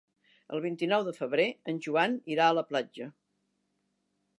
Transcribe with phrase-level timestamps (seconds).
[0.55, 3.13] El vint-i-nou de febrer en Joan irà a la platja.